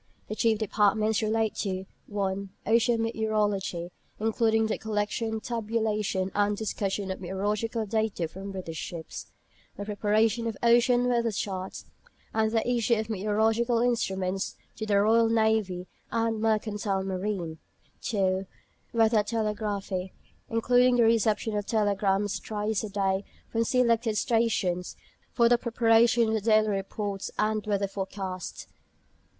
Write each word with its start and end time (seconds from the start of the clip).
The 0.29 0.35
chief 0.35 0.57
departments 0.57 1.21
relate 1.21 1.53
to: 1.57 1.85
(1) 2.07 2.49
Ocean 2.65 3.03
Meteorology, 3.03 3.91
including 4.19 4.65
the 4.65 4.79
collection, 4.79 5.39
tabulation, 5.39 6.31
and 6.33 6.57
discussion 6.57 7.11
of 7.11 7.21
meteorological 7.21 7.85
data 7.85 8.27
from 8.27 8.49
British 8.51 8.79
ships, 8.79 9.27
the 9.77 9.85
preparation 9.85 10.47
of 10.47 10.57
ocean 10.63 11.07
weather 11.07 11.31
charts, 11.31 11.85
and 12.33 12.51
the 12.51 12.67
issue 12.67 12.95
of 12.95 13.11
meteorological 13.11 13.77
instruments 13.77 14.55
to 14.77 14.87
the 14.87 14.99
Royal 14.99 15.29
Navy 15.29 15.85
and 16.11 16.41
Mercantile 16.41 17.03
Marine; 17.03 17.59
(2) 18.01 18.47
Weather 18.93 19.21
Telegraphy, 19.21 20.13
including 20.49 20.95
the 20.95 21.03
reception 21.03 21.55
of 21.55 21.67
telegrams 21.67 22.39
thrice 22.39 22.83
a 22.83 22.89
day 22.89 23.23
from 23.51 23.63
selected 23.63 24.17
stations 24.17 24.95
for 25.31 25.47
the 25.47 25.59
preparation 25.59 26.27
of 26.29 26.33
the 26.33 26.41
daily 26.41 26.69
reports 26.69 27.29
and 27.37 27.63
weather 27.67 27.87
forecasts. 27.87 28.65